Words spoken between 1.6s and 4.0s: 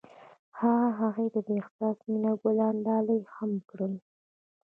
حساس مینه ګلان ډالۍ هم کړل.